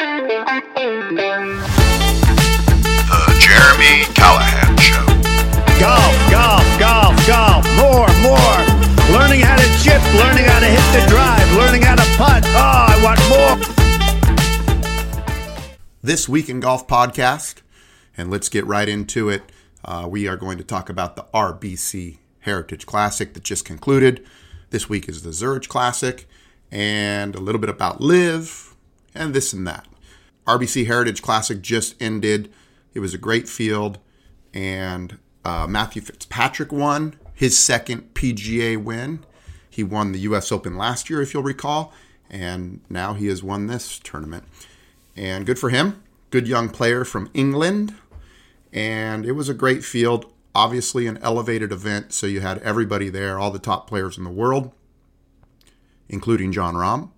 The 0.00 0.06
Jeremy 3.38 4.08
Callahan 4.14 4.72
Show. 4.78 5.04
Golf, 5.78 6.16
golf, 6.30 6.64
golf, 6.78 7.26
golf. 7.26 7.66
More, 7.76 8.08
more. 8.22 8.64
Learning 9.12 9.40
how 9.40 9.56
to 9.56 9.68
chip, 9.84 10.00
learning 10.14 10.46
how 10.46 10.60
to 10.60 10.64
hit 10.64 10.80
the 10.98 11.06
drive, 11.06 11.52
learning 11.52 11.82
how 11.82 11.96
to 11.96 12.04
putt. 12.16 12.44
Oh, 12.46 12.86
I 12.88 12.98
want 13.04 13.20
more. 13.28 13.58
This 16.00 16.26
Week 16.26 16.48
in 16.48 16.60
Golf 16.60 16.88
podcast, 16.88 17.56
and 18.16 18.30
let's 18.30 18.48
get 18.48 18.64
right 18.64 18.88
into 18.88 19.28
it. 19.28 19.52
Uh, 19.84 20.08
we 20.10 20.26
are 20.26 20.38
going 20.38 20.56
to 20.56 20.64
talk 20.64 20.88
about 20.88 21.16
the 21.16 21.26
RBC 21.34 22.16
Heritage 22.40 22.86
Classic 22.86 23.34
that 23.34 23.42
just 23.42 23.66
concluded. 23.66 24.26
This 24.70 24.88
week 24.88 25.10
is 25.10 25.24
the 25.24 25.34
Zurich 25.34 25.68
Classic, 25.68 26.26
and 26.70 27.34
a 27.34 27.40
little 27.40 27.60
bit 27.60 27.68
about 27.68 28.00
LIV, 28.00 28.74
and 29.14 29.34
this 29.34 29.52
and 29.52 29.66
that. 29.66 29.86
RBC 30.46 30.86
Heritage 30.86 31.22
Classic 31.22 31.60
just 31.60 32.00
ended. 32.00 32.52
It 32.94 33.00
was 33.00 33.14
a 33.14 33.18
great 33.18 33.48
field, 33.48 33.98
and 34.52 35.18
uh, 35.44 35.66
Matthew 35.68 36.02
Fitzpatrick 36.02 36.72
won 36.72 37.14
his 37.34 37.56
second 37.56 38.14
PGA 38.14 38.76
win. 38.76 39.24
He 39.68 39.82
won 39.82 40.12
the 40.12 40.18
U.S. 40.20 40.50
Open 40.50 40.76
last 40.76 41.08
year, 41.08 41.22
if 41.22 41.32
you'll 41.32 41.42
recall, 41.42 41.92
and 42.28 42.80
now 42.90 43.14
he 43.14 43.28
has 43.28 43.42
won 43.42 43.66
this 43.66 43.98
tournament. 43.98 44.44
And 45.16 45.46
good 45.46 45.58
for 45.58 45.70
him. 45.70 46.02
Good 46.30 46.48
young 46.48 46.68
player 46.68 47.04
from 47.04 47.30
England. 47.34 47.94
And 48.72 49.24
it 49.24 49.32
was 49.32 49.48
a 49.48 49.54
great 49.54 49.84
field. 49.84 50.32
Obviously, 50.54 51.06
an 51.06 51.18
elevated 51.18 51.72
event, 51.72 52.12
so 52.12 52.26
you 52.26 52.40
had 52.40 52.58
everybody 52.58 53.08
there, 53.08 53.38
all 53.38 53.50
the 53.50 53.58
top 53.58 53.86
players 53.86 54.18
in 54.18 54.24
the 54.24 54.30
world, 54.30 54.72
including 56.08 56.52
Jon 56.52 56.74
Rahm, 56.74 57.10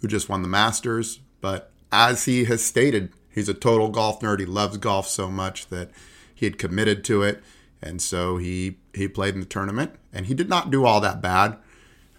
who 0.00 0.08
just 0.08 0.28
won 0.28 0.42
the 0.42 0.48
Masters. 0.48 1.20
But 1.40 1.72
as 1.92 2.24
he 2.26 2.44
has 2.44 2.64
stated, 2.64 3.12
he's 3.30 3.48
a 3.48 3.54
total 3.54 3.88
golf 3.88 4.20
nerd. 4.20 4.40
He 4.40 4.46
loves 4.46 4.76
golf 4.76 5.08
so 5.08 5.30
much 5.30 5.68
that 5.68 5.90
he 6.34 6.46
had 6.46 6.58
committed 6.58 7.04
to 7.04 7.22
it, 7.22 7.42
and 7.82 8.00
so 8.00 8.36
he 8.36 8.78
he 8.94 9.08
played 9.08 9.34
in 9.34 9.40
the 9.40 9.46
tournament, 9.46 9.92
and 10.12 10.26
he 10.26 10.34
did 10.34 10.48
not 10.48 10.70
do 10.70 10.84
all 10.84 11.00
that 11.00 11.20
bad. 11.20 11.56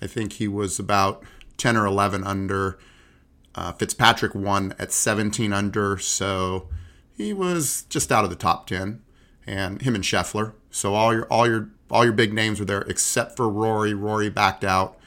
I 0.02 0.08
think 0.08 0.33
he 0.33 0.47
was 0.47 0.80
about 0.80 1.23
ten 1.58 1.77
or 1.77 1.85
eleven 1.85 2.23
under. 2.23 2.77
Uh, 3.55 3.73
Fitzpatrick 3.73 4.35
won 4.35 4.73
at 4.77 4.91
17 4.91 5.52
under, 5.52 5.97
so 5.97 6.69
he 7.17 7.33
was 7.33 7.81
just 7.89 8.11
out 8.11 8.23
of 8.23 8.30
the 8.30 8.36
top 8.36 8.67
10, 8.67 9.02
and 9.45 9.81
him 9.81 9.95
and 9.95 10.03
Scheffler. 10.03 10.53
So 10.71 10.93
all 10.93 11.13
your 11.13 11.25
all 11.25 11.47
your 11.47 11.69
all 11.91 12.03
your 12.03 12.13
big 12.13 12.33
names 12.33 12.59
were 12.59 12.65
there 12.65 12.81
except 12.81 13.36
for 13.36 13.49
Rory. 13.49 13.93
Rory 13.93 14.30
backed 14.30 14.63
out. 14.63 14.97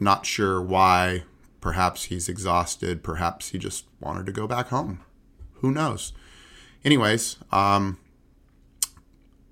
Not 0.00 0.26
sure 0.26 0.60
why. 0.60 1.24
Perhaps 1.60 2.04
he's 2.04 2.28
exhausted. 2.28 3.02
Perhaps 3.02 3.50
he 3.50 3.58
just 3.58 3.84
wanted 4.00 4.26
to 4.26 4.32
go 4.32 4.46
back 4.46 4.68
home. 4.68 5.00
Who 5.54 5.72
knows? 5.72 6.12
Anyways, 6.84 7.36
um, 7.50 7.98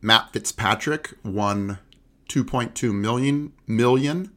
Matt 0.00 0.32
Fitzpatrick 0.32 1.14
won 1.24 1.78
2.2 2.28 2.94
million 2.94 3.52
million 3.66 4.32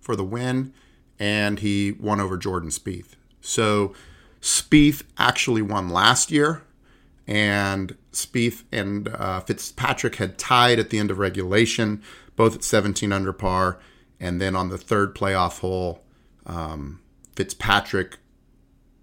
for 0.00 0.16
the 0.16 0.24
win, 0.24 0.72
and 1.18 1.60
he 1.60 1.92
won 1.92 2.20
over 2.20 2.36
Jordan 2.36 2.70
Spieth. 2.70 3.14
So 3.40 3.94
Spieth 4.40 5.02
actually 5.16 5.62
won 5.62 5.88
last 5.88 6.30
year, 6.30 6.62
and 7.26 7.96
Spieth 8.12 8.64
and 8.70 9.08
uh, 9.08 9.40
Fitzpatrick 9.40 10.16
had 10.16 10.36
tied 10.36 10.78
at 10.78 10.90
the 10.90 10.98
end 10.98 11.10
of 11.10 11.18
regulation, 11.18 12.02
both 12.36 12.54
at 12.54 12.64
17 12.64 13.12
under 13.12 13.32
par. 13.32 13.78
And 14.20 14.40
then 14.40 14.54
on 14.54 14.68
the 14.68 14.78
third 14.78 15.14
playoff 15.14 15.60
hole, 15.60 16.02
um, 16.46 17.00
Fitzpatrick 17.36 18.18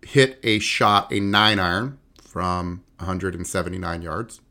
hit 0.02 0.40
a 0.44 0.60
shot, 0.60 1.12
a 1.12 1.20
nine 1.20 1.60
iron 1.60 2.00
from 2.22 2.84
179 2.98 4.02
yards. 4.02 4.42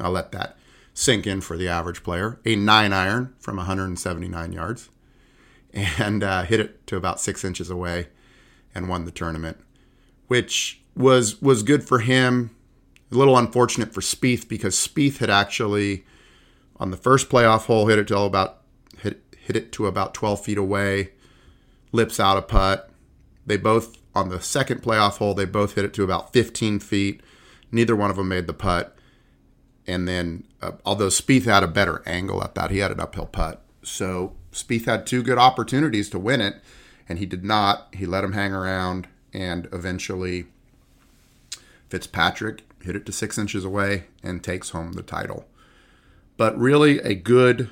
I'll 0.00 0.10
let 0.10 0.32
that 0.32 0.56
sink 0.92 1.26
in 1.26 1.40
for 1.40 1.56
the 1.56 1.68
average 1.68 2.02
player. 2.02 2.40
A 2.44 2.56
nine 2.56 2.92
iron 2.92 3.34
from 3.38 3.56
179 3.56 4.52
yards 4.52 4.90
and 5.72 6.22
uh, 6.22 6.42
hit 6.42 6.60
it 6.60 6.86
to 6.86 6.96
about 6.96 7.20
six 7.20 7.44
inches 7.44 7.70
away 7.70 8.08
and 8.74 8.88
won 8.88 9.04
the 9.04 9.10
tournament, 9.10 9.58
which 10.28 10.80
was 10.96 11.40
was 11.42 11.62
good 11.62 11.84
for 11.84 12.00
him. 12.00 12.50
A 13.12 13.16
little 13.16 13.36
unfortunate 13.36 13.92
for 13.92 14.00
Spieth 14.00 14.48
because 14.48 14.74
Spieth 14.74 15.18
had 15.18 15.30
actually 15.30 16.04
on 16.76 16.90
the 16.90 16.96
first 16.96 17.28
playoff 17.28 17.66
hole 17.66 17.86
hit 17.86 17.98
it 17.98 18.08
to 18.08 18.18
about 18.18 18.62
hit 18.98 19.22
hit 19.36 19.56
it 19.56 19.72
to 19.72 19.86
about 19.86 20.14
12 20.14 20.44
feet 20.44 20.58
away, 20.58 21.10
lips 21.94 22.18
out 22.18 22.36
a 22.36 22.42
putt. 22.42 22.90
They 23.46 23.56
both 23.56 23.98
on 24.14 24.28
the 24.28 24.40
second 24.40 24.82
playoff 24.82 25.18
hole 25.18 25.34
they 25.34 25.44
both 25.44 25.74
hit 25.74 25.84
it 25.84 25.94
to 25.94 26.04
about 26.04 26.32
15 26.32 26.80
feet. 26.80 27.20
Neither 27.70 27.96
one 27.96 28.10
of 28.10 28.16
them 28.16 28.28
made 28.28 28.46
the 28.46 28.52
putt. 28.52 28.96
And 29.86 30.08
then, 30.08 30.44
uh, 30.62 30.72
although 30.84 31.08
Spieth 31.08 31.44
had 31.44 31.62
a 31.62 31.68
better 31.68 32.02
angle 32.06 32.42
at 32.42 32.54
that, 32.54 32.70
he 32.70 32.78
had 32.78 32.90
an 32.90 33.00
uphill 33.00 33.26
putt. 33.26 33.62
So 33.82 34.32
Spieth 34.52 34.86
had 34.86 35.06
two 35.06 35.22
good 35.22 35.38
opportunities 35.38 36.08
to 36.10 36.18
win 36.18 36.40
it 36.40 36.56
and 37.08 37.18
he 37.18 37.26
did 37.26 37.44
not. 37.44 37.88
He 37.94 38.06
let 38.06 38.24
him 38.24 38.32
hang 38.32 38.52
around, 38.52 39.08
and 39.32 39.68
eventually 39.72 40.46
Fitzpatrick 41.88 42.62
hit 42.82 42.96
it 42.96 43.06
to 43.06 43.12
six 43.12 43.38
inches 43.38 43.64
away 43.64 44.04
and 44.22 44.42
takes 44.42 44.70
home 44.70 44.92
the 44.92 45.02
title. 45.02 45.46
But 46.36 46.58
really, 46.58 46.98
a 47.00 47.14
good 47.14 47.70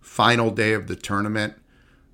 final 0.00 0.50
day 0.50 0.72
of 0.72 0.86
the 0.86 0.96
tournament. 0.96 1.54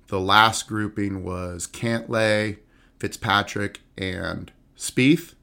The 0.07 0.19
last 0.19 0.67
grouping 0.67 1.23
was 1.23 1.67
Cantlay, 1.67 2.57
Fitzpatrick, 2.99 3.81
and 3.97 4.51
Spieth. 4.77 5.33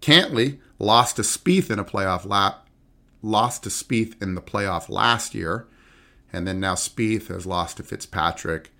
Cantlay 0.00 0.58
lost 0.78 1.16
to 1.16 1.22
Spieth 1.22 1.70
in 1.70 1.78
a 1.78 1.84
playoff 1.84 2.26
lap, 2.26 2.66
lost 3.22 3.64
to 3.64 3.68
Spieth 3.68 4.20
in 4.22 4.34
the 4.34 4.42
playoff 4.42 4.88
last 4.88 5.34
year, 5.34 5.66
and 6.32 6.46
then 6.46 6.60
now 6.60 6.74
Spieth 6.74 7.28
has 7.28 7.46
lost 7.46 7.76
to 7.78 7.82
Fitzpatrick 7.82 8.70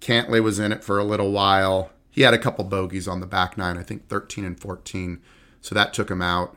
Cantlay 0.00 0.42
was 0.42 0.58
in 0.58 0.72
it 0.72 0.84
for 0.84 0.98
a 0.98 1.04
little 1.04 1.32
while. 1.32 1.90
He 2.10 2.22
had 2.22 2.34
a 2.34 2.38
couple 2.38 2.64
bogeys 2.64 3.08
on 3.08 3.20
the 3.20 3.26
back 3.26 3.56
nine, 3.58 3.76
I 3.76 3.82
think 3.82 4.08
13 4.08 4.44
and 4.44 4.58
14. 4.58 5.20
So 5.60 5.74
that 5.74 5.92
took 5.92 6.10
him 6.10 6.22
out. 6.22 6.56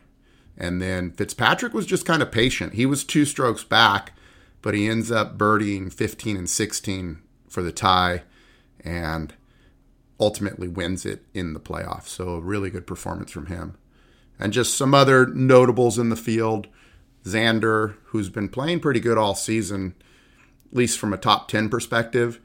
And 0.58 0.82
then 0.82 1.12
Fitzpatrick 1.12 1.74
was 1.74 1.86
just 1.86 2.06
kind 2.06 2.22
of 2.22 2.32
patient. 2.32 2.74
He 2.74 2.86
was 2.86 3.04
two 3.04 3.26
strokes 3.26 3.64
back, 3.64 4.14
but 4.62 4.74
he 4.74 4.88
ends 4.88 5.12
up 5.12 5.38
birdieing 5.38 5.92
15 5.92 6.38
and 6.38 6.50
16 6.50 7.20
for 7.52 7.62
the 7.62 7.72
tie 7.72 8.24
and 8.84 9.34
ultimately 10.20 10.68
wins 10.68 11.06
it 11.06 11.24
in 11.34 11.54
the 11.54 11.60
playoffs. 11.60 12.08
So 12.08 12.30
a 12.30 12.42
really 12.42 12.70
good 12.70 12.88
performance 12.88 13.32
from 13.32 13.48
him. 13.48 13.78
And 14.40 14.54
just 14.54 14.76
some 14.76 14.94
other 14.94 15.28
notables 15.28 16.00
in 16.00 16.10
the 16.10 16.16
field. 16.16 16.68
Xander, 17.26 17.96
who's 18.06 18.30
been 18.30 18.50
playing 18.50 18.80
pretty 18.80 19.00
good 19.00 19.18
all 19.18 19.36
season, 19.36 19.94
at 20.72 20.76
least 20.76 20.98
from 20.98 21.14
a 21.14 21.18
top 21.18 21.48
10 21.48 21.70
perspective 21.70 22.40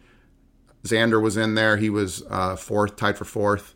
Xander 0.86 1.20
was 1.20 1.36
in 1.36 1.54
there. 1.54 1.76
He 1.76 1.90
was 1.90 2.22
uh, 2.30 2.56
fourth, 2.56 2.96
tied 2.96 3.18
for 3.18 3.24
fourth. 3.24 3.74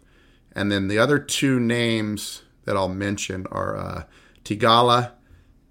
And 0.52 0.72
then 0.72 0.88
the 0.88 0.98
other 0.98 1.18
two 1.18 1.60
names 1.60 2.42
that 2.64 2.76
I'll 2.76 2.88
mention 2.88 3.46
are 3.50 3.76
uh, 3.76 4.02
Theegala 4.44 5.12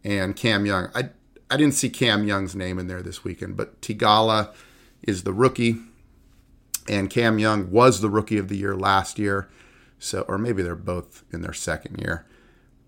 and 0.04 0.36
Cam 0.36 0.66
Young. 0.66 0.90
I, 0.94 1.10
I 1.50 1.58
didn't 1.58 1.74
see 1.74 1.90
Cam 1.90 2.26
Young's 2.26 2.56
name 2.56 2.80
in 2.80 2.88
there 2.88 3.02
this 3.02 3.24
weekend, 3.24 3.58
but 3.58 3.82
Theegala 3.82 4.54
is 5.04 5.24
the 5.24 5.34
rookie, 5.34 5.78
and 6.88 7.10
Cam 7.10 7.40
Young 7.40 7.72
was 7.72 8.02
the 8.02 8.10
rookie 8.10 8.38
of 8.38 8.48
the 8.48 8.58
year 8.58 8.76
last 8.76 9.20
year. 9.20 9.50
So, 10.00 10.22
or 10.28 10.38
maybe 10.38 10.64
they're 10.64 10.76
both 10.76 11.24
in 11.32 11.42
their 11.42 11.54
second 11.54 12.00
year. 12.00 12.26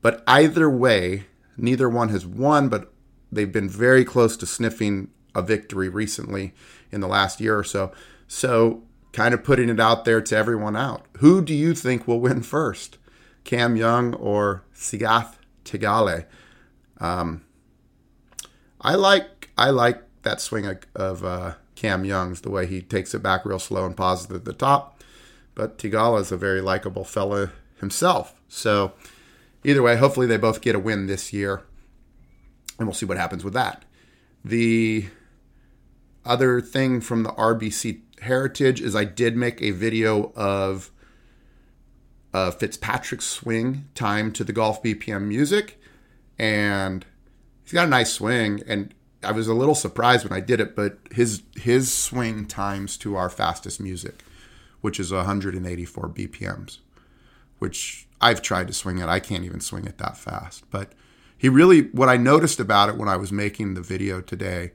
But 0.02 0.24
either 0.26 0.70
way, 0.70 1.26
neither 1.58 1.90
one 1.90 2.10
has 2.10 2.26
won, 2.26 2.70
but 2.70 2.92
they've 3.32 3.52
been 3.52 3.70
very 3.70 4.06
close 4.06 4.38
to 4.38 4.46
sniffing 4.46 5.10
a 5.36 5.42
victory 5.42 5.90
recently 5.90 6.54
in 6.92 7.02
the 7.02 7.08
last 7.08 7.40
year 7.42 7.58
or 7.58 7.64
so. 7.64 7.92
So, 8.28 8.84
kind 9.14 9.34
of 9.34 9.44
putting 9.44 9.70
it 9.70 9.80
out 9.80 10.06
there 10.06 10.22
to 10.22 10.36
everyone 10.36 10.76
out. 10.76 11.06
Who 11.18 11.42
do 11.42 11.54
you 11.54 11.74
think 11.74 12.08
will 12.08 12.20
win 12.20 12.42
first? 12.42 12.98
Cam 13.44 13.76
Young 13.76 14.14
or 14.14 14.64
Sahith 14.74 15.34
Theegala? 15.66 16.26
Um, 17.00 17.44
I 18.80 18.96
like 18.96 19.50
I 19.58 19.70
like 19.70 20.02
that 20.24 20.40
swing 20.42 20.66
of, 20.66 20.80
of 20.96 21.26
uh, 21.26 21.54
Cam 21.82 22.06
Young's 22.06 22.42
the 22.42 22.52
way 22.52 22.68
he 22.68 22.80
takes 22.80 23.16
it 23.16 23.24
back 23.24 23.44
real 23.44 23.58
slow 23.58 23.88
and 23.88 23.98
pauses 23.98 24.30
at 24.30 24.46
the 24.46 24.54
top. 24.54 25.02
But 25.56 25.80
Theegala 25.80 26.22
is 26.22 26.32
a 26.32 26.38
very 26.38 26.62
likable 26.62 27.04
fella 27.04 27.52
himself. 27.80 28.36
So 28.48 28.94
either 29.64 29.82
way, 29.82 29.98
hopefully 29.98 30.28
they 30.28 30.38
both 30.38 30.62
get 30.62 30.76
a 30.76 30.80
win 30.80 31.08
this 31.08 31.34
year, 31.34 31.64
and 32.78 32.88
we'll 32.88 32.94
see 32.94 33.08
what 33.08 33.18
happens 33.18 33.44
with 33.44 33.54
that. 33.54 33.84
The 34.46 35.08
other 36.24 36.62
thing 36.62 37.02
from 37.02 37.24
the 37.24 37.32
RBC 37.32 38.02
heritage 38.22 38.80
is 38.80 38.96
I 38.96 39.04
did 39.04 39.36
make 39.36 39.60
a 39.60 39.72
video 39.72 40.32
of 40.36 40.92
uh, 42.32 42.52
Fitzpatrick's 42.52 43.26
swing 43.26 43.88
time 43.96 44.32
to 44.34 44.44
the 44.44 44.54
golf 44.54 44.84
BPM 44.84 45.24
music, 45.24 45.82
and 46.38 47.08
he's 47.64 47.74
got 47.74 47.88
a 47.88 47.90
nice 47.90 48.14
swing. 48.14 48.62
And 48.68 48.94
I 49.24 49.32
was 49.32 49.48
a 49.48 49.54
little 49.54 49.76
surprised 49.76 50.28
when 50.28 50.38
I 50.38 50.42
did 50.42 50.60
it, 50.60 50.76
but 50.76 50.98
his 51.12 51.44
his 51.56 51.94
swing 51.94 52.46
times 52.46 52.98
to 52.98 53.16
our 53.16 53.30
fastest 53.30 53.80
music, 53.80 54.24
which 54.82 55.00
is 55.00 55.12
184 55.12 56.10
BPMs, 56.10 56.80
which 57.60 58.08
I've 58.20 58.42
tried 58.42 58.68
to 58.68 58.74
swing 58.74 59.00
it. 59.00 59.08
I 59.08 59.20
can't 59.20 59.44
even 59.44 59.62
swing 59.62 59.86
it 59.86 59.98
that 59.98 60.18
fast. 60.18 60.64
But 60.72 60.94
he 61.38 61.50
really, 61.50 61.84
what 61.90 62.10
I 62.10 62.18
noticed 62.18 62.60
about 62.60 62.90
it 62.90 62.98
when 62.98 63.10
I 63.10 63.18
was 63.18 63.32
making 63.32 63.74
the 63.74 63.82
video 63.82 64.22
today 64.22 64.72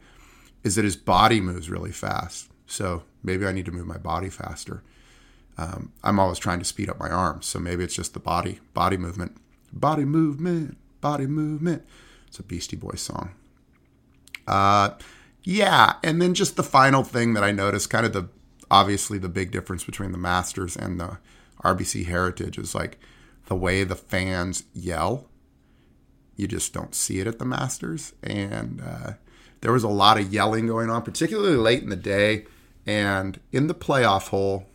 is 0.64 0.74
that 0.74 0.84
his 0.84 0.96
body 0.96 1.40
moves 1.40 1.70
really 1.70 1.92
fast. 1.92 2.50
So 2.66 3.04
maybe 3.22 3.46
I 3.46 3.52
need 3.52 3.66
to 3.66 3.72
move 3.72 3.86
my 3.86 3.98
body 3.98 4.28
faster. 4.28 4.82
Um, 5.58 5.92
I'm 6.02 6.18
always 6.18 6.38
trying 6.38 6.58
to 6.58 6.64
speed 6.64 6.90
up 6.90 6.98
my 6.98 7.08
arms, 7.08 7.46
so 7.46 7.58
maybe 7.58 7.84
it's 7.84 7.94
just 7.94 8.14
the 8.14 8.20
body 8.20 8.58
body 8.74 8.96
movement. 8.96 9.36
Body 9.72 10.04
movement, 10.04 10.76
body 11.00 11.26
movement. 11.26 11.84
It's 12.26 12.38
a 12.38 12.42
Beastie 12.42 12.76
Boys 12.76 13.00
song. 13.00 13.30
Uh, 14.46 14.90
yeah, 15.42 15.94
and 16.02 16.20
then 16.20 16.34
just 16.34 16.56
the 16.56 16.62
final 16.62 17.02
thing 17.02 17.34
that 17.34 17.44
I 17.44 17.52
noticed, 17.52 17.90
kind 17.90 18.06
of 18.06 18.12
the 18.12 18.28
obviously 18.70 19.18
the 19.18 19.28
big 19.28 19.50
difference 19.52 19.84
between 19.84 20.12
the 20.12 20.18
Masters 20.18 20.76
and 20.76 20.98
the 20.98 21.18
RBC 21.62 22.06
Heritage 22.06 22.58
is 22.58 22.74
like 22.74 22.98
the 23.46 23.54
way 23.54 23.84
the 23.84 23.94
fans 23.94 24.64
yell. 24.74 25.28
You 26.36 26.46
just 26.48 26.72
don't 26.72 26.94
see 26.94 27.20
it 27.20 27.26
at 27.26 27.38
the 27.38 27.44
Masters, 27.44 28.12
and 28.22 28.82
uh, 28.84 29.12
there 29.60 29.72
was 29.72 29.84
a 29.84 29.88
lot 29.88 30.18
of 30.18 30.32
yelling 30.32 30.66
going 30.66 30.90
on, 30.90 31.02
particularly 31.02 31.56
late 31.56 31.82
in 31.82 31.88
the 31.88 31.96
day, 31.96 32.44
and 32.84 33.40
in 33.52 33.68
the 33.68 33.74
playoff 33.74 34.28
hole 34.28 34.66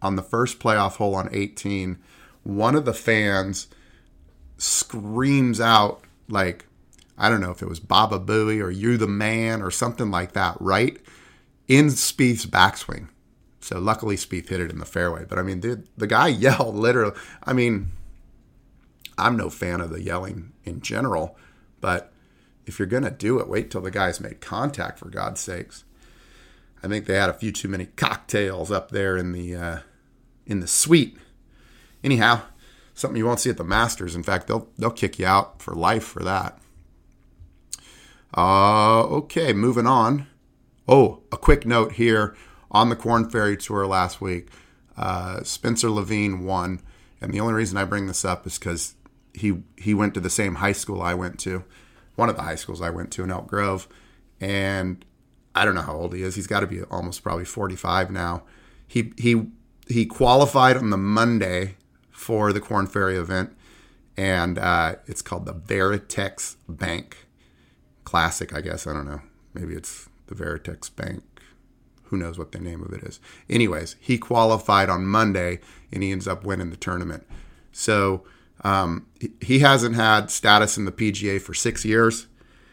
on 0.00 0.16
the 0.16 0.22
first 0.22 0.60
playoff 0.60 0.96
hole 0.96 1.14
on 1.14 1.28
18, 1.32 1.98
one 2.44 2.76
of 2.76 2.84
the 2.84 2.94
fans 2.94 3.66
screams 4.58 5.60
out 5.60 6.02
like 6.28 6.67
I 7.18 7.28
don't 7.28 7.40
know 7.40 7.50
if 7.50 7.62
it 7.62 7.68
was 7.68 7.80
Baba 7.80 8.18
Booey 8.20 8.62
or 8.62 8.70
You 8.70 8.96
the 8.96 9.08
Man 9.08 9.60
or 9.60 9.70
something 9.70 10.10
like 10.10 10.32
that, 10.32 10.56
right? 10.60 10.98
In 11.66 11.86
Spieth's 11.86 12.46
backswing. 12.46 13.08
So 13.60 13.78
luckily 13.78 14.16
Spieth 14.16 14.48
hit 14.48 14.60
it 14.60 14.70
in 14.70 14.78
the 14.78 14.86
fairway. 14.86 15.24
But 15.28 15.38
I 15.38 15.42
mean, 15.42 15.60
the, 15.60 15.82
the 15.96 16.06
guy 16.06 16.28
yelled 16.28 16.76
literally. 16.76 17.16
I 17.42 17.52
mean, 17.52 17.90
I'm 19.18 19.36
no 19.36 19.50
fan 19.50 19.80
of 19.80 19.90
the 19.90 20.00
yelling 20.00 20.52
in 20.64 20.80
general, 20.80 21.36
but 21.80 22.12
if 22.66 22.78
you're 22.78 22.86
going 22.86 23.02
to 23.02 23.10
do 23.10 23.40
it, 23.40 23.48
wait 23.48 23.70
till 23.70 23.80
the 23.80 23.90
guy's 23.90 24.20
made 24.20 24.40
contact, 24.40 24.98
for 24.98 25.08
God's 25.08 25.40
sakes. 25.40 25.84
I 26.82 26.88
think 26.88 27.06
they 27.06 27.14
had 27.14 27.30
a 27.30 27.34
few 27.34 27.50
too 27.50 27.68
many 27.68 27.86
cocktails 27.86 28.70
up 28.70 28.90
there 28.90 29.16
in 29.16 29.32
the 29.32 29.56
uh, 29.56 29.78
in 30.46 30.60
the 30.60 30.68
suite. 30.68 31.16
Anyhow, 32.04 32.42
something 32.94 33.16
you 33.16 33.26
won't 33.26 33.40
see 33.40 33.50
at 33.50 33.56
the 33.56 33.64
Masters. 33.64 34.14
In 34.14 34.22
fact, 34.22 34.46
they'll 34.46 34.68
they'll 34.78 34.90
kick 34.90 35.18
you 35.18 35.26
out 35.26 35.60
for 35.60 35.74
life 35.74 36.04
for 36.04 36.22
that. 36.22 36.58
Uh, 38.36 39.02
okay, 39.04 39.52
moving 39.52 39.86
on. 39.86 40.26
Oh, 40.86 41.22
a 41.32 41.36
quick 41.36 41.66
note 41.66 41.92
here 41.92 42.36
on 42.70 42.88
the 42.88 42.96
Korn 42.96 43.28
Ferry 43.28 43.56
Tour 43.56 43.86
last 43.86 44.20
week. 44.20 44.48
Uh, 44.96 45.42
Spencer 45.42 45.90
Levin 45.90 46.44
won, 46.44 46.80
and 47.20 47.32
the 47.32 47.40
only 47.40 47.54
reason 47.54 47.78
I 47.78 47.84
bring 47.84 48.06
this 48.06 48.24
up 48.24 48.46
is 48.46 48.58
because 48.58 48.94
he 49.32 49.62
he 49.76 49.94
went 49.94 50.14
to 50.14 50.20
the 50.20 50.30
same 50.30 50.56
high 50.56 50.72
school 50.72 51.00
I 51.00 51.14
went 51.14 51.38
to, 51.40 51.64
one 52.16 52.28
of 52.28 52.36
the 52.36 52.42
high 52.42 52.56
schools 52.56 52.82
I 52.82 52.90
went 52.90 53.12
to 53.12 53.24
in 53.24 53.30
Elk 53.30 53.46
Grove, 53.46 53.88
and 54.40 55.04
I 55.54 55.64
don't 55.64 55.74
know 55.74 55.82
how 55.82 55.96
old 55.96 56.14
he 56.14 56.22
is. 56.22 56.34
He's 56.34 56.46
got 56.46 56.60
to 56.60 56.66
be 56.66 56.82
almost 56.82 57.22
probably 57.22 57.44
45 57.44 58.10
now. 58.10 58.42
He 58.86 59.12
he 59.16 59.46
he 59.86 60.04
qualified 60.04 60.76
on 60.76 60.90
the 60.90 60.96
Monday 60.96 61.76
for 62.10 62.52
the 62.52 62.60
Korn 62.60 62.86
Ferry 62.86 63.16
event, 63.16 63.56
and 64.16 64.58
uh, 64.58 64.96
it's 65.06 65.22
called 65.22 65.46
the 65.46 65.54
Veritex 65.54 66.56
Bank 66.68 67.27
Classic. 68.08 68.54
I 68.54 68.62
guess 68.62 68.86
I 68.86 68.94
don't 68.94 69.04
know. 69.04 69.20
Maybe 69.52 69.74
it's 69.74 70.08
the 70.28 70.34
Veritex 70.34 70.96
Bank. 70.96 71.22
Who 72.04 72.16
knows 72.16 72.38
what 72.38 72.52
the 72.52 72.58
name 72.58 72.82
of 72.82 72.90
it 72.94 73.02
is? 73.02 73.20
Anyways, 73.50 73.96
he 74.00 74.16
qualified 74.16 74.88
on 74.88 75.04
Monday, 75.04 75.60
and 75.92 76.02
he 76.02 76.10
ends 76.10 76.26
up 76.26 76.42
winning 76.42 76.70
the 76.70 76.78
tournament. 76.78 77.26
So 77.70 78.24
um, 78.64 79.08
he 79.42 79.58
hasn't 79.58 79.94
had 79.94 80.30
status 80.30 80.78
in 80.78 80.86
the 80.86 80.90
PGA 80.90 81.38
for 81.38 81.52
six 81.52 81.84
years. 81.84 82.28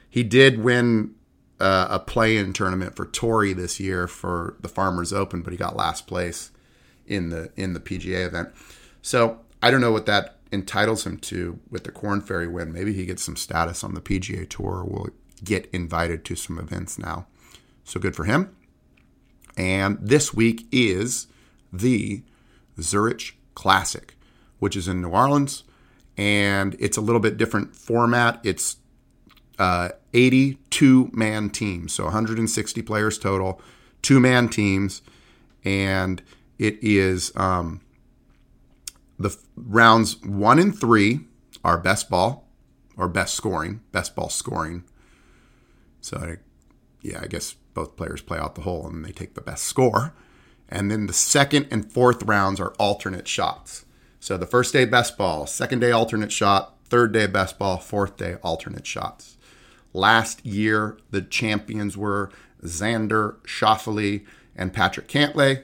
He 0.09 0.23
did 0.23 0.63
win 0.63 1.15
uh, 1.59 1.87
a 1.89 1.99
play-in 1.99 2.53
tournament 2.53 2.95
for 2.95 3.05
Torrey 3.05 3.51
this 3.51 3.77
year 3.77 4.07
for 4.07 4.55
the 4.61 4.69
Farmers 4.69 5.11
Open, 5.11 5.41
but 5.41 5.51
he 5.51 5.57
got 5.57 5.75
last 5.75 6.07
place 6.07 6.51
in 7.05 7.29
the 7.29 7.51
in 7.57 7.73
the 7.73 7.81
PGA 7.81 8.25
event. 8.25 8.51
So 9.01 9.41
I 9.61 9.69
don't 9.69 9.81
know 9.81 9.91
what 9.91 10.05
that 10.05 10.37
entitles 10.53 11.05
him 11.05 11.17
to 11.17 11.59
with 11.69 11.83
the 11.83 11.91
Korn 11.91 12.21
Ferry 12.21 12.47
win. 12.47 12.71
Maybe 12.71 12.93
he 12.93 13.05
gets 13.05 13.21
some 13.21 13.35
status 13.35 13.83
on 13.83 13.95
the 13.95 14.01
PGA 14.01 14.47
Tour. 14.49 14.77
Or 14.77 14.85
will 14.85 15.09
get 15.43 15.69
invited 15.71 16.25
to 16.25 16.35
some 16.35 16.59
events 16.59 16.97
now. 16.97 17.27
So 17.83 17.99
good 17.99 18.15
for 18.15 18.25
him. 18.25 18.55
And 19.57 19.97
this 20.01 20.33
week 20.33 20.67
is 20.71 21.27
the 21.71 22.23
Zurich 22.81 23.37
Classic, 23.53 24.15
which 24.59 24.75
is 24.75 24.87
in 24.87 25.01
New 25.01 25.09
Orleans, 25.09 25.63
and 26.17 26.75
it's 26.79 26.97
a 26.97 27.01
little 27.01 27.21
bit 27.21 27.37
different 27.37 27.75
format. 27.75 28.39
It's 28.43 28.77
uh, 29.59 29.89
82 30.13 31.09
man 31.13 31.49
teams, 31.49 31.93
so 31.93 32.05
160 32.05 32.81
players 32.81 33.17
total, 33.17 33.61
two 34.01 34.19
man 34.19 34.49
teams, 34.49 35.01
and 35.63 36.21
it 36.59 36.77
is 36.81 37.31
um, 37.35 37.81
the 39.17 39.37
rounds 39.55 40.21
one 40.23 40.59
and 40.59 40.77
three 40.77 41.21
are 41.63 41.77
best 41.77 42.09
ball 42.09 42.47
or 42.97 43.07
best 43.07 43.35
scoring, 43.35 43.81
best 43.91 44.15
ball 44.15 44.29
scoring. 44.29 44.83
So, 46.05 46.35
yeah, 47.01 47.21
I 47.23 47.25
guess 47.25 47.55
both 47.73 47.95
players 47.95 48.21
play 48.21 48.37
out 48.37 48.53
the 48.53 48.61
hole 48.61 48.85
and 48.85 49.03
they 49.03 49.11
take 49.11 49.33
the 49.33 49.41
best 49.41 49.63
score. 49.63 50.13
And 50.69 50.91
then 50.91 51.07
the 51.07 51.13
second 51.13 51.67
and 51.71 51.91
fourth 51.91 52.21
rounds 52.21 52.59
are 52.59 52.75
alternate 52.77 53.27
shots. 53.27 53.85
So 54.19 54.37
the 54.37 54.45
first 54.45 54.71
day 54.71 54.85
best 54.85 55.17
ball, 55.17 55.47
second 55.47 55.79
day 55.79 55.91
alternate 55.91 56.31
shot, 56.31 56.75
third 56.85 57.11
day 57.11 57.25
best 57.25 57.57
ball, 57.57 57.77
fourth 57.77 58.17
day 58.17 58.35
alternate 58.43 58.85
shots. 58.85 59.37
Last 59.93 60.45
year, 60.45 60.99
the 61.09 61.23
champions 61.23 61.97
were 61.97 62.29
Xander 62.61 63.37
Schauffele 63.41 64.27
and 64.55 64.73
Patrick 64.73 65.07
Cantlay. 65.07 65.63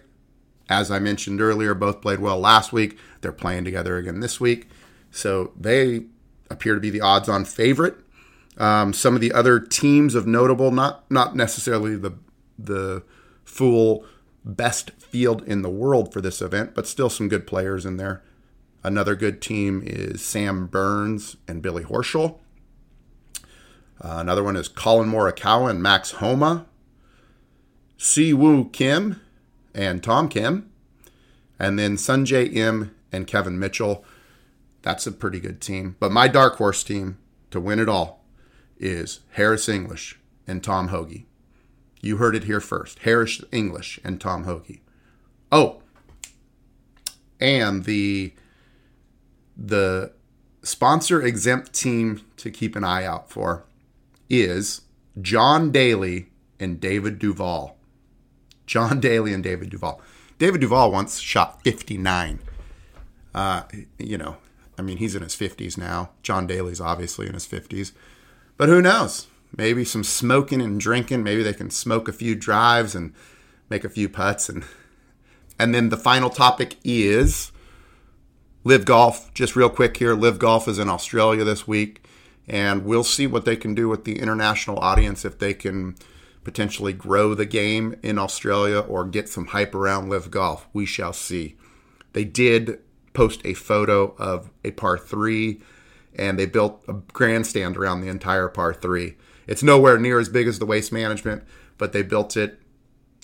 As 0.68 0.90
I 0.90 0.98
mentioned 0.98 1.40
earlier, 1.40 1.76
both 1.76 2.02
played 2.02 2.20
well 2.20 2.40
last 2.40 2.74
week. 2.74 2.98
They're 3.22 3.32
playing 3.32 3.66
together 3.66 3.96
again 3.98 4.22
this 4.22 4.40
week. 4.40 4.70
So 5.12 5.52
they 5.56 6.06
appear 6.50 6.74
to 6.74 6.82
be 6.82 6.90
the 6.90 7.02
odds 7.02 7.30
on 7.30 7.46
favorite. 7.46 7.98
Um, 8.62 8.94
some 8.94 9.16
of 9.16 9.22
the 9.22 9.34
other 9.34 9.60
teams 9.60 10.14
of 10.14 10.28
notable, 10.28 10.70
not 10.70 11.10
not 11.10 11.36
necessarily 11.36 11.96
the 11.96 12.12
the 12.60 13.02
full 13.44 14.06
best 14.46 14.92
field 14.92 15.42
in 15.48 15.64
the 15.64 15.70
world 15.70 16.14
for 16.14 16.22
this 16.22 16.44
event, 16.44 16.76
but 16.76 16.86
still 16.86 17.10
some 17.10 17.28
good 17.28 17.48
players 17.48 17.88
in 17.88 17.98
there. 17.98 18.22
Another 18.84 19.16
good 19.16 19.42
team 19.42 19.82
is 19.84 20.24
Sam 20.24 20.68
Burns 20.68 21.38
and 21.48 21.64
Billy 21.64 21.84
Horschel. 21.84 22.38
Uh, 24.00 24.18
another 24.20 24.44
one 24.44 24.56
is 24.56 24.68
Collin 24.68 25.10
Morikawa 25.10 25.72
and 25.72 25.82
Max 25.82 26.12
Homa. 26.12 26.68
Si 27.98 28.32
Woo 28.32 28.70
Kim 28.70 29.20
and 29.74 30.04
Tom 30.04 30.30
Kim, 30.30 30.70
and 31.58 31.80
then 31.80 31.96
Sungjae 31.96 32.54
Im 32.54 32.94
and 33.12 33.26
Kevin 33.26 33.58
Mitchell. 33.58 34.06
That's 34.84 35.08
a 35.08 35.12
pretty 35.12 35.40
good 35.40 35.62
team. 35.62 35.96
But 36.00 36.12
my 36.12 36.28
dark 36.28 36.58
horse 36.58 36.84
team 36.84 37.18
to 37.50 37.60
win 37.60 37.80
it 37.80 37.90
all 37.90 38.21
is 38.82 39.22
Harris 39.32 39.70
English 39.70 40.20
and 40.48 40.64
Tom 40.64 40.90
Hoge. 40.90 41.24
You 42.02 42.18
heard 42.18 42.36
it 42.36 42.46
here 42.46 42.60
first. 42.60 43.00
Harris 43.00 43.42
English 43.52 44.00
and 44.04 44.20
Tom 44.20 44.44
Hoge. 44.44 44.80
Oh, 45.52 45.82
and 47.40 47.86
the 47.86 48.34
the 49.56 50.12
sponsor 50.64 51.22
exempt 51.22 51.74
team 51.74 52.22
to 52.38 52.50
keep 52.50 52.76
an 52.76 52.84
eye 52.84 53.06
out 53.06 53.30
for 53.30 53.66
is 54.30 54.82
John 55.22 55.72
Daly 55.72 56.30
and 56.60 56.80
David 56.80 57.20
Duval. 57.20 57.78
John 58.66 59.00
Daly 59.00 59.34
and 59.34 59.44
David 59.44 59.70
Duval. 59.70 60.02
David 60.38 60.62
Duval 60.62 60.92
once 60.92 61.20
shot 61.20 61.62
59. 61.64 62.40
Uh, 63.34 63.64
you 64.00 64.18
know, 64.18 64.38
I 64.78 64.82
mean, 64.82 64.98
he's 64.98 65.16
in 65.16 65.22
his 65.22 65.36
50s 65.36 65.78
now. 65.78 66.12
John 66.24 66.48
Daly's 66.48 66.82
obviously 66.82 67.28
in 67.28 67.34
his 67.34 67.46
50s. 67.46 67.92
But 68.62 68.70
who 68.70 68.80
knows? 68.80 69.26
Maybe 69.58 69.84
some 69.84 70.04
smoking 70.04 70.62
and 70.62 70.80
drinking. 70.80 71.24
Maybe 71.24 71.42
they 71.42 71.52
can 71.52 71.72
smoke 71.72 72.08
a 72.08 72.14
few 72.14 72.36
drives 72.36 72.94
and 72.94 73.12
make 73.72 73.84
a 73.84 73.90
few 73.90 74.08
putts. 74.08 74.50
And, 74.50 74.64
and 75.58 75.74
then 75.74 75.90
the 75.90 75.98
final 75.98 76.30
topic 76.30 76.76
is 76.84 77.52
LIV 78.64 78.86
Golf. 78.86 79.34
Just 79.34 79.56
real 79.56 79.72
quick 79.72 79.98
here 79.98 80.14
LIV 80.14 80.38
Golf 80.38 80.68
is 80.68 80.78
in 80.78 80.90
Australia 80.90 81.44
this 81.44 81.68
week. 81.68 82.06
And 82.48 82.86
we'll 82.86 83.04
see 83.04 83.26
what 83.26 83.46
they 83.46 83.56
can 83.56 83.74
do 83.74 83.90
with 83.90 84.04
the 84.04 84.20
international 84.20 84.78
audience 84.78 85.26
if 85.26 85.40
they 85.40 85.56
can 85.56 85.96
potentially 86.44 86.94
grow 86.94 87.34
the 87.34 87.48
game 87.48 87.96
in 88.04 88.20
Australia 88.20 88.78
or 88.78 89.06
get 89.06 89.28
some 89.28 89.48
hype 89.48 89.74
around 89.74 90.08
LIV 90.08 90.30
Golf. 90.30 90.68
We 90.72 90.86
shall 90.86 91.14
see. 91.14 91.56
They 92.14 92.26
did 92.26 92.78
post 93.14 93.42
a 93.44 93.56
photo 93.56 94.14
of 94.20 94.52
a 94.64 94.70
par 94.70 95.00
three, 95.00 95.64
and 96.16 96.38
they 96.38 96.46
built 96.46 96.84
a 96.88 96.94
grandstand 96.94 97.78
around 97.78 98.02
the 98.02 98.10
entire 98.10 98.48
par 98.48 98.74
three. 98.74 99.16
It's 99.48 99.64
nowhere 99.64 99.98
near 99.98 100.20
as 100.20 100.30
big 100.30 100.48
as 100.48 100.60
the 100.60 100.66
waste 100.66 100.92
management, 100.92 101.44
but 101.78 101.94
they 101.94 102.04
built 102.04 102.38
it 102.38 102.60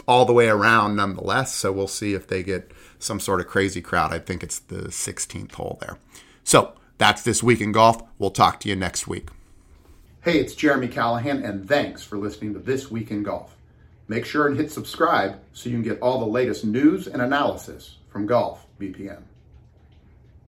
all 0.08 0.26
the 0.26 0.34
way 0.34 0.48
around 0.48 0.96
nonetheless. 0.96 1.54
So 1.54 1.72
we'll 1.72 1.88
see 1.88 2.14
if 2.14 2.28
they 2.28 2.44
get 2.44 2.72
some 3.00 3.20
sort 3.20 3.40
of 3.40 3.48
crazy 3.48 3.82
crowd. 3.82 4.14
I 4.14 4.20
think 4.20 4.44
it's 4.44 4.60
the 4.60 4.90
16th 4.90 5.54
hole 5.54 5.78
there. 5.82 5.98
So 6.44 6.74
that's 6.98 7.22
this 7.24 7.44
week 7.44 7.62
in 7.62 7.72
golf. 7.72 8.02
We'll 8.18 8.32
talk 8.32 8.60
to 8.62 8.70
you 8.70 8.76
next 8.76 9.08
week. 9.08 9.30
Hey, 10.22 10.40
it's 10.40 10.56
Jeremy 10.56 10.88
Callahan, 10.88 11.44
and 11.44 11.68
thanks 11.68 12.04
for 12.04 12.18
listening 12.18 12.54
to 12.54 12.60
This 12.60 12.92
Week 12.92 13.12
in 13.12 13.24
Golf. 13.24 13.56
Make 14.10 14.26
sure 14.26 14.48
and 14.48 14.58
hit 14.58 14.72
subscribe 14.72 15.40
so 15.54 15.70
you 15.70 15.76
can 15.76 15.84
get 15.84 16.02
all 16.02 16.20
the 16.20 16.26
latest 16.26 16.66
news 16.66 17.08
and 17.08 17.22
analysis 17.22 17.98
from 18.10 18.26
Golf 18.26 18.66
BPM. 18.80 19.27